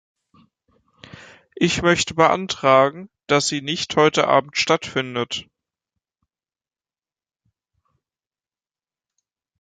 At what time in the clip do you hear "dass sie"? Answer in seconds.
3.27-3.61